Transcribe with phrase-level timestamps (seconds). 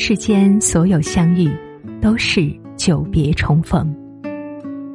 [0.00, 1.50] 世间所有相遇，
[2.00, 3.92] 都是久别重逢。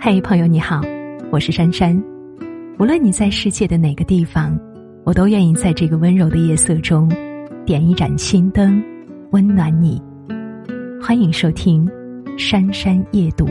[0.00, 0.82] 嘿，朋友你好，
[1.30, 1.96] 我是珊珊。
[2.80, 4.58] 无论你在世界的哪个地方，
[5.04, 7.08] 我都愿意在这个温柔的夜色中，
[7.64, 8.82] 点一盏心灯，
[9.30, 10.02] 温暖你。
[11.00, 11.86] 欢迎收听
[12.36, 13.46] 《珊珊夜读》。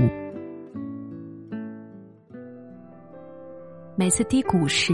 [3.95, 4.93] 每次低谷时，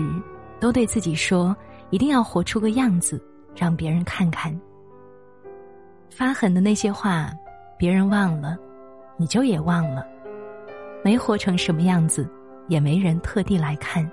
[0.60, 1.54] 都对自己说，
[1.90, 3.20] 一定要活出个样子，
[3.56, 4.56] 让别人看看。
[6.16, 7.32] 发狠的那些话，
[7.76, 8.56] 别人忘了，
[9.18, 10.06] 你就也忘了。
[11.04, 12.30] 没活成什么样子，
[12.68, 14.08] 也没人特地来看。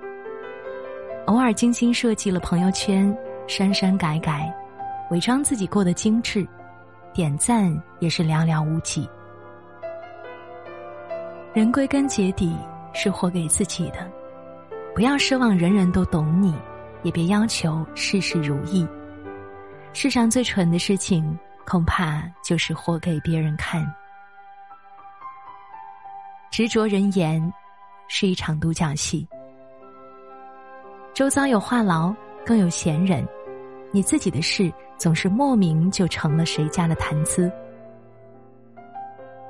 [1.27, 3.15] 偶尔精心设计了朋友圈，
[3.47, 4.51] 删删改改，
[5.11, 6.45] 伪装自己过得精致，
[7.13, 9.07] 点赞也是寥寥无几。
[11.53, 12.57] 人归根结底
[12.93, 14.11] 是活给自己的，
[14.95, 16.55] 不要奢望人人都懂你，
[17.03, 18.87] 也别要求事事如意。
[19.93, 21.37] 世上最蠢的事情。
[21.65, 23.85] 恐怕就是活给别人看。
[26.51, 27.53] 执着人言，
[28.07, 29.25] 是一场独角戏。
[31.13, 32.13] 周遭有话痨，
[32.45, 33.25] 更有闲人，
[33.91, 37.51] 你自己的事总是莫名就成了谁家的谈资。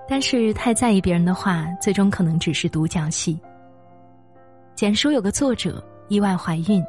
[0.07, 3.39] 但是太在意别人的话，最终可能只是独角戏。
[4.75, 6.83] 简书有个作者意外怀孕，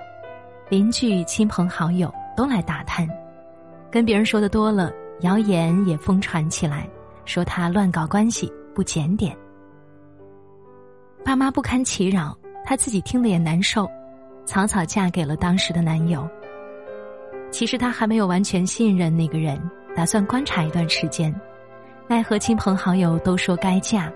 [0.69, 3.09] 邻居、亲朋好友都来打探，
[3.91, 4.93] 跟别人说的多了。
[5.23, 6.89] 谣言也疯传起来，
[7.25, 9.37] 说他乱搞关系，不检点。
[11.25, 13.89] 爸妈不堪其扰，她自己听了也难受，
[14.45, 16.29] 草草嫁给了当时的男友。
[17.53, 19.61] 其实她还没有完全信任那个人，
[19.95, 21.33] 打算观察一段时间。
[22.09, 24.13] 奈何亲朋好友都说该嫁，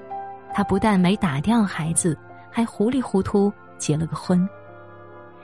[0.53, 2.19] 她不但没打掉孩子，
[2.51, 4.49] 还糊里糊涂结了个婚。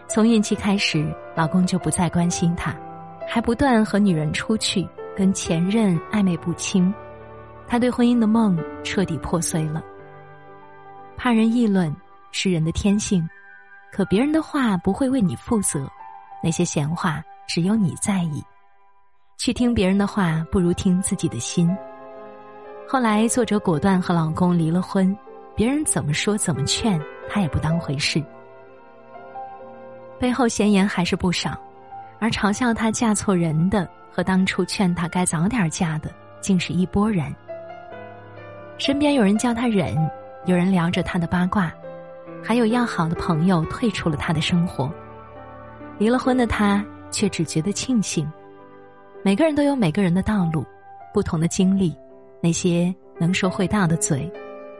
[0.09, 2.75] 从孕期开始，老公就不再关心她，
[3.29, 4.89] 还不断和女人出去。
[5.17, 6.93] 跟前任暧昧不清，
[7.67, 9.83] 他对婚姻的梦彻底破碎了。
[11.17, 11.95] 怕人议论
[12.33, 13.29] 是人的天性，
[13.93, 15.89] 可别人的话不会为你负责，
[16.43, 18.43] 那些闲话只有你在意。
[19.39, 21.69] 去听别人的话，不如听自己的心。
[22.89, 25.17] 后来，作者果断和老公离了婚，
[25.57, 28.23] 别人怎么说怎么劝，他也不当回事。
[30.19, 31.59] 背后闲言还是不少，
[32.23, 33.87] 而嘲笑她嫁错人的。
[34.15, 37.35] 和当初劝她该早点嫁的，竟是一拨人。
[38.77, 39.97] 身边有人叫她忍，
[40.45, 41.73] 有人聊着她的八卦，
[42.45, 44.93] 还有要好的朋友退出了她的生活。
[45.97, 48.31] 离了婚的她却只觉得庆幸。
[49.23, 50.63] 每个人都有每个人的道路，
[51.15, 51.97] 不同的经历，
[52.43, 54.31] 那些能说会道的嘴，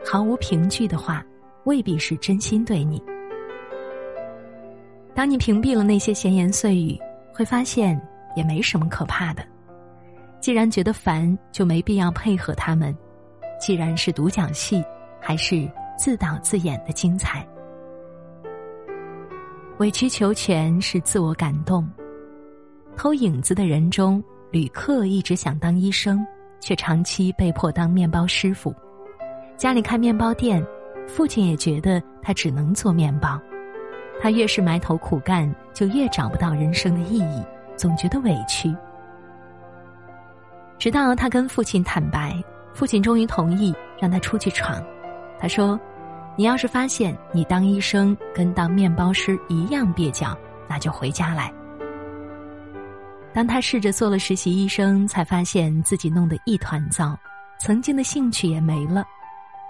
[0.05, 1.25] 毫无凭据的话，
[1.63, 3.01] 未必是真心对你。
[5.15, 6.99] 当你屏蔽了那些闲言碎语，
[7.33, 7.99] 会发现。
[8.35, 9.45] 也没什么可怕的，
[10.39, 12.91] 既然觉得烦，就没必要配合他们。
[13.59, 14.83] 既然是独角戏，
[15.21, 17.47] 还是自导自演的精彩。
[19.77, 21.87] 委曲求全是自我感动。
[22.97, 26.25] 偷影子的人中，旅客一直想当医生，
[26.59, 28.73] 却长期被迫当面包师傅。
[29.57, 30.65] 家里开面包店，
[31.07, 33.39] 父亲也觉得他只能做面包。
[34.21, 37.43] 他越是埋头苦干，就越找不到人生的意义。
[37.75, 38.73] 总觉得委屈，
[40.77, 42.41] 直到他跟父亲坦白，
[42.71, 44.81] 父亲终于同意让他出去闯。
[45.39, 45.77] 他说
[46.37, 50.37] ：“你要是发现你当医生跟当面包师一样蹩脚，
[50.69, 51.51] 那就回家来。”
[53.33, 57.17] 当他试着做了实习医生，才发现自己弄得一团糟，
[57.59, 59.03] 曾经的兴趣也没了。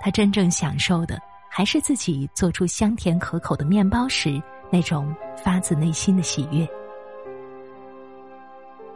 [0.02, 1.18] 他真正享受的，
[1.56, 4.42] 还是自己做出香甜可口的面包时
[4.72, 6.68] 那种发自内心的喜悦。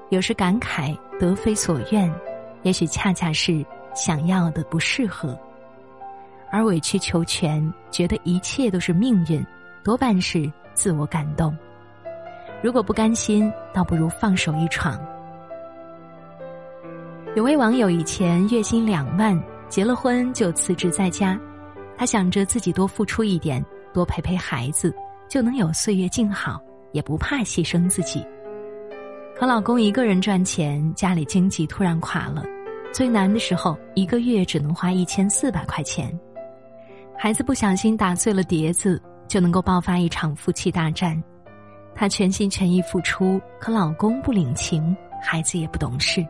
[0.09, 2.11] 有时感慨得非所愿，
[2.63, 3.63] 也许恰恰是
[3.93, 5.37] 想要的不适合；
[6.51, 9.45] 而委曲求全，觉得一切都是命运，
[9.83, 11.55] 多半是自我感动。
[12.63, 14.99] 如果不甘心，倒不如放手一闯。
[17.35, 19.39] 有位网友以前月薪两万，
[19.69, 21.39] 结了婚就辞职在家，
[21.97, 24.93] 他想着自己多付出一点，多陪陪孩子，
[25.27, 26.61] 就能有岁月静好，
[26.91, 28.23] 也不怕牺牲自己。
[29.35, 32.43] 可老公一个人赚钱，家里经济突然垮了，
[32.93, 36.17] 最难的时候一个月只能花一千四百块钱，
[37.17, 41.21] 孩子不小心打碎了碟子，就能够爆发一场夫妻大战。
[41.95, 46.23] 她全心全意付出，可老公不领情，孩子也不懂事，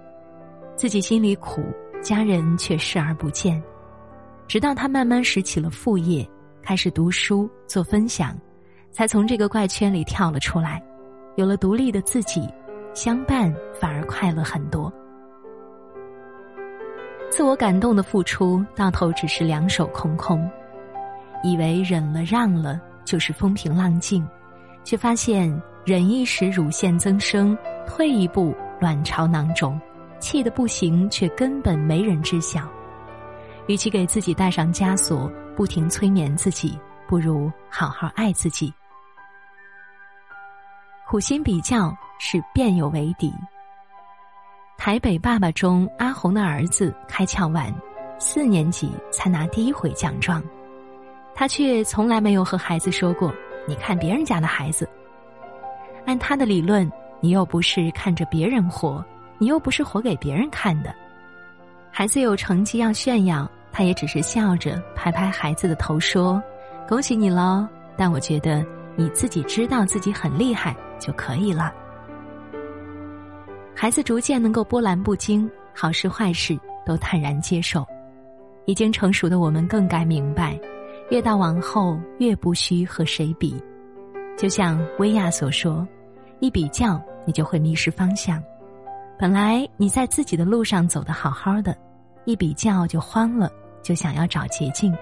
[0.78, 1.62] 自己心里苦，
[2.02, 3.62] 家人却视而不见。
[4.48, 6.28] 直到他慢慢拾起了副业，
[6.62, 8.36] 开始读书做分享，
[8.92, 10.82] 才从这个怪圈里跳了出来，
[11.36, 12.48] 有了独立的自己。
[12.94, 14.92] 相伴反而快乐很多。
[17.30, 20.50] 自我感动的付出，到头只是两手空空。
[21.44, 24.28] 以为忍了让了就是风平浪静，
[24.84, 27.56] 却发现忍一时乳腺增生，
[27.86, 28.52] 退一步
[28.82, 29.80] 卵巢囊肿，
[30.20, 32.68] 气得不行，却根本没人知晓。
[33.68, 36.78] 与其给自己带上枷锁，不停催眠自己，
[37.08, 38.74] 不如好好爱自己。
[41.08, 43.34] 苦心比较是变友为敌。
[44.78, 47.74] 台北爸爸中，阿红的儿子开窍晚，
[48.20, 50.42] 四年级才拿第一回奖状，
[51.34, 53.34] 他却从来没有和孩子说过
[53.68, 54.88] ：“你看别人家的孩子。”
[56.06, 56.90] 按他的理论，
[57.20, 59.04] 你又不是看着别人活，
[59.38, 60.94] 你又不是活给别人看的。
[61.92, 63.50] 孩子有成绩要炫耀。
[63.78, 66.42] 他也只是笑着拍拍孩子的头说
[66.90, 68.66] ：“恭喜你喽！”但我觉得
[68.96, 71.72] 你自己知道自己很厉害就可以了。
[73.76, 77.86] 孩子逐渐能够波澜不惊，好事坏事都坦然接受。
[78.66, 80.60] 已经成熟的我们更该明白，
[81.12, 83.64] 越到往后越不需和谁比。
[84.36, 85.88] 就像薇娅所说
[86.42, 88.44] ：“一比较，你就会迷失方向。
[89.20, 91.78] 本来你在自己的路上走得好好的，
[92.26, 93.52] 一比较就慌了。”
[93.88, 94.94] 就想要找捷径，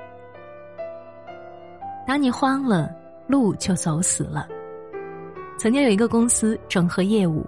[2.06, 2.96] 当你慌了，
[3.26, 4.48] 路就走死了。
[5.58, 7.44] 曾经有一个公司整合业务，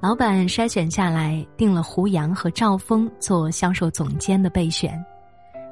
[0.00, 4.98] 老板筛选下来，定了胡杨和赵峰做销售总监的备选。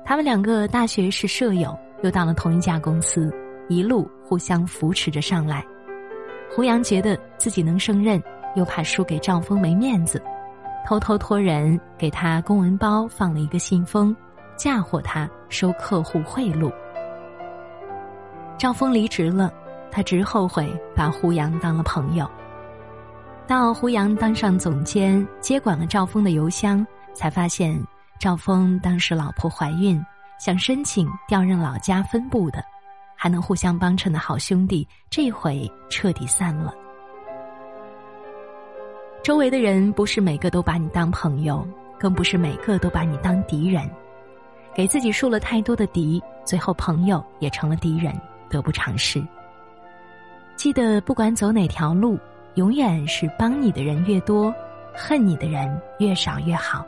[0.04, 3.34] 他们两个大学是舍友，又到了同一家公司，
[3.70, 5.64] 一路互相扶持着上来。
[6.54, 8.22] 胡杨觉得自己能胜任，
[8.54, 10.22] 又怕输给赵峰没面子，
[10.86, 14.14] 偷偷托人给他公文包放了一个信封。
[14.56, 16.72] 嫁祸他收客户贿赂，
[18.58, 19.52] 赵峰离职了，
[19.90, 22.28] 他直后悔把胡杨当了朋友。
[23.46, 27.78] 到胡杨当上总监，接管了赵峰的邮箱，才发现
[28.18, 30.02] 赵峰当时老婆怀孕，
[30.38, 32.64] 想申请调任老家分部的，
[33.14, 36.72] 还能互相帮衬的好兄弟，这回彻底散了。
[39.22, 41.66] 周围的人不是每个都把你当朋友，
[42.00, 43.88] 更不是每个都把你当敌人。
[44.76, 48.12] 给自己树了太多的敌，最后朋友也成了敌人，
[48.50, 49.26] 得不偿失。
[50.54, 52.18] 记得，不管走哪条路，
[52.56, 54.54] 永远是帮你的人越多，
[54.94, 56.86] 恨你的人越少越好。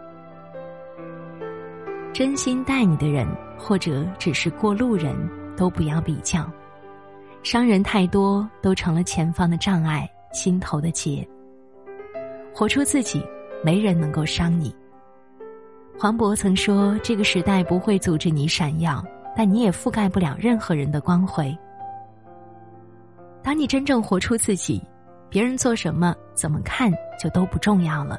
[2.13, 3.27] 真心待你的人，
[3.57, 5.17] 或者只是过路人，
[5.57, 6.47] 都不要比较。
[7.43, 11.27] 伤人太多，都成了前方的障碍，心头的结。
[12.53, 13.25] 活出自己，
[13.65, 14.77] 没人能够伤你。
[16.01, 19.05] 黄渤曾说：“这个时代不会阻止你闪耀，
[19.37, 21.57] 但你也覆盖不了任何人的光辉。
[23.43, 24.81] 当你真正活出自己，
[25.29, 26.89] 别人做什么、怎么看
[27.21, 28.17] 就都不重要了。”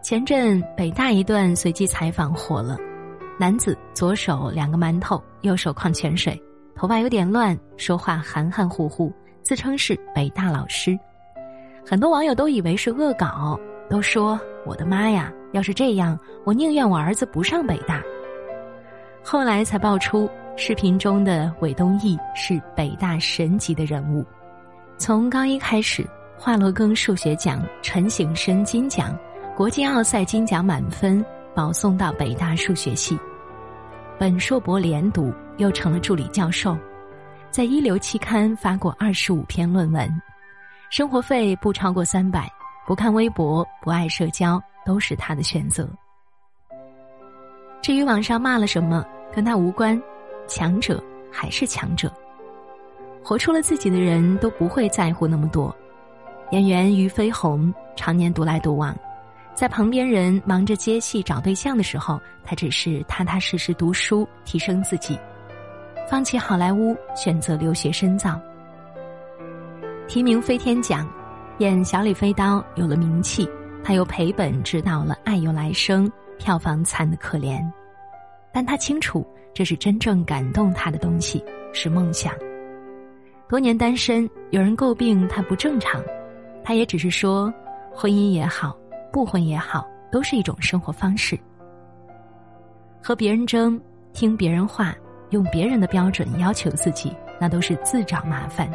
[0.00, 2.78] 前阵北大一段随机采访火了，
[3.36, 6.40] 男子左手两个馒头，右手矿泉水，
[6.76, 9.12] 头发有点乱，说话含含糊糊，
[9.42, 10.96] 自称是北大老师。
[11.84, 13.58] 很多网友都以为是恶搞，
[13.90, 18.02] 都说：“我的妈呀！”要是这样，我宁愿我儿子不上北大。
[19.24, 24.24] 后来才爆出，视频中的韦东奕是北大神级的人物。
[24.98, 26.06] 从高一开始，
[26.36, 29.18] 华罗庚数学奖、陈省身金奖、
[29.56, 31.24] 国际奥赛金奖满分，
[31.54, 33.18] 保送到北大数学系。
[34.18, 36.76] 本硕博连读，又成了助理教授，
[37.50, 40.10] 在一流期刊发过二十五篇论文，
[40.90, 42.50] 生活费不超过三百，
[42.88, 44.60] 不看微博，不爱社交。
[44.86, 45.86] 都是他的选择。
[47.82, 50.02] 至于网上骂了什么，跟他无关，
[50.46, 50.98] 强者
[51.30, 52.10] 还是强者。
[53.22, 55.76] 活出了自己的人都不会在乎那么多。
[56.52, 58.96] 演员俞飞鸿常年独来独往，
[59.54, 65.18] 在旁边人忙着接戏找对象的时候，他只是踏踏实实读书，提升自己，
[66.08, 68.40] 放弃好莱坞，选择留学深造。
[70.06, 71.06] 提名飞天奖，
[71.58, 73.48] 演小李飞刀有了名气。
[73.82, 77.64] 他又赔本执导了《爱有来生》，票房惨的可怜，
[78.52, 82.34] 但他清楚这是真正感动他的东西，是梦想。
[83.48, 86.02] 多年单身，有人诟病他不正常，
[86.62, 87.52] 他也只是说，
[87.94, 88.76] 婚姻也好，
[89.10, 91.38] 不婚也好，都是一种生活方式。
[93.02, 93.80] 和别人争，
[94.12, 94.94] 听别人话，
[95.30, 97.10] 用别人的标准要求自己，
[97.40, 98.70] 那都是自找麻烦，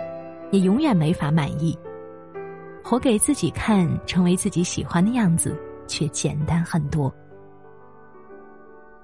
[0.49, 1.77] 也永远没法满意。
[2.83, 7.11] 活给自己看，成为自己喜欢的样子，却简单很多。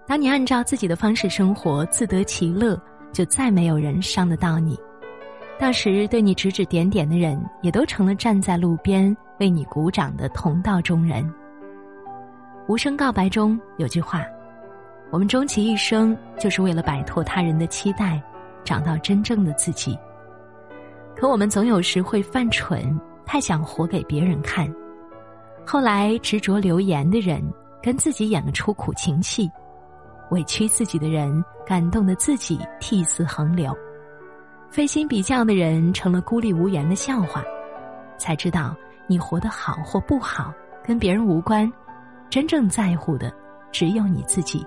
[0.06, 2.80] 当你按照自己的方式生活，自得其乐，
[3.14, 4.78] 就再没有人伤得到你。
[5.58, 11.28] 到时对你指指点点的人，也都成了站在路边为你鼓掌的同道中人。
[12.68, 14.26] 无声告白中有句话
[15.12, 18.22] ：“我们终其一生，就是为了摆脱他人的期待，
[18.64, 19.98] 找到真正的自己。”
[21.16, 22.98] 可我们总有时会犯蠢，
[23.32, 24.68] 太想活给别人看。
[25.64, 27.40] 后来执着留言的人，
[27.80, 29.48] 跟自己演了出苦情戏；
[30.32, 33.72] 委屈自己的人，感动的自己涕泗横流；
[34.72, 37.44] 费心比较的人，成了孤立无援的笑话。
[38.18, 40.52] 才知道，你活得好或不好，
[40.84, 41.72] 跟别人无关。
[42.32, 43.32] 真正在乎的
[43.72, 44.66] 只有你自己。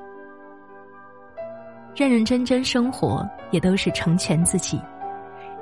[1.97, 4.81] 认认真真生活，也都是成全自己。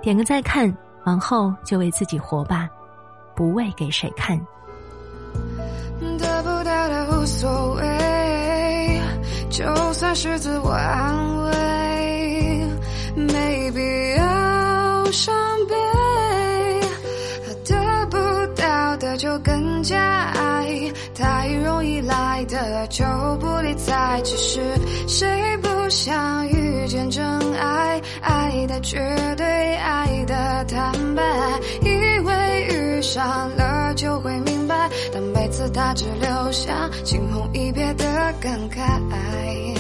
[0.02, 0.71] 点个再看，
[1.07, 2.69] 往后就为自己活吧，
[3.35, 4.39] 不为给谁看。
[6.19, 9.01] 得不到的无所谓，
[9.51, 12.67] 就算是自我安慰，
[13.15, 13.81] 没必
[14.17, 15.35] 要伤
[15.69, 15.75] 悲。
[17.65, 18.17] 得不
[18.55, 20.93] 到的就更加爱。
[21.15, 23.05] 太容易来的就
[23.39, 24.61] 不理睬，其实
[25.07, 26.50] 谁不想遇
[27.00, 28.00] 见真爱？
[28.21, 28.99] 爱的绝
[29.37, 31.23] 对，爱的坦白，
[31.83, 38.04] 以为遇上了就会明白，但每次他只留下惊鸿一瞥的
[38.40, 39.80] 感慨。